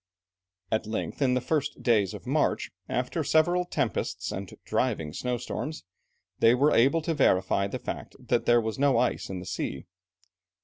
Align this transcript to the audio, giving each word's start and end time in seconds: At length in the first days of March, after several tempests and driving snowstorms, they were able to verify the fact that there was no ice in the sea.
At 0.71 0.87
length 0.87 1.21
in 1.21 1.35
the 1.35 1.39
first 1.41 1.83
days 1.83 2.15
of 2.15 2.25
March, 2.25 2.71
after 2.89 3.23
several 3.23 3.65
tempests 3.65 4.31
and 4.31 4.51
driving 4.65 5.13
snowstorms, 5.13 5.83
they 6.39 6.55
were 6.55 6.71
able 6.73 7.03
to 7.03 7.13
verify 7.13 7.67
the 7.67 7.77
fact 7.77 8.15
that 8.19 8.47
there 8.47 8.59
was 8.59 8.79
no 8.79 8.97
ice 8.97 9.29
in 9.29 9.37
the 9.37 9.45
sea. 9.45 9.85